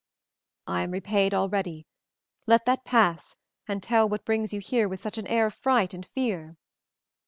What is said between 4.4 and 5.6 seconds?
you here with such an air of